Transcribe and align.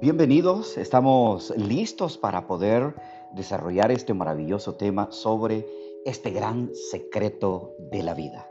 Bienvenidos, 0.00 0.78
estamos 0.78 1.52
listos 1.58 2.16
para 2.16 2.46
poder 2.46 2.94
desarrollar 3.34 3.90
este 3.90 4.14
maravilloso 4.14 4.74
tema 4.74 5.12
sobre 5.12 5.66
este 6.06 6.30
gran 6.30 6.74
secreto 6.74 7.74
de 7.78 8.02
la 8.02 8.14
vida. 8.14 8.49